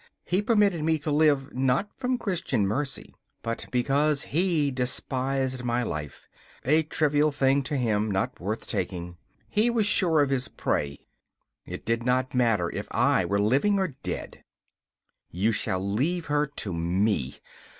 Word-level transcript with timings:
He 0.25 0.41
permitted 0.41 0.83
me 0.83 0.97
to 0.97 1.11
live, 1.11 1.53
not 1.53 1.91
from 1.95 2.17
Christian 2.17 2.65
mercy, 2.65 3.13
but 3.43 3.67
because 3.69 4.23
he 4.23 4.71
despised 4.71 5.63
my 5.63 5.83
life, 5.83 6.27
a 6.65 6.81
trivial 6.81 7.31
thing 7.31 7.61
to 7.61 7.77
him, 7.77 8.09
not 8.09 8.39
worth 8.41 8.65
taking. 8.65 9.17
He 9.47 9.69
was 9.69 9.85
sure 9.85 10.23
of 10.23 10.31
his 10.31 10.47
prey; 10.47 10.97
it 11.67 11.85
did 11.85 12.01
not 12.03 12.33
matter 12.33 12.71
if 12.73 12.87
I 12.89 13.25
were 13.25 13.39
living 13.39 13.77
or 13.77 13.89
dead. 14.01 14.43
'You 15.29 15.51
shall 15.51 15.79
leave 15.87 16.25
her 16.25 16.47
to 16.47 16.73
me. 16.73 17.37